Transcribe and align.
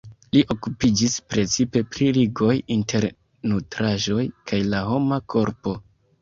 Li 0.35 0.39
okupiĝis 0.53 1.17
precipe 1.33 1.83
pri 1.95 2.07
ligoj 2.15 2.55
inter 2.77 3.07
nutraĵoj 3.53 4.25
kaj 4.53 4.61
la 4.73 4.83
homa 4.89 5.21
korpo. 5.37 5.77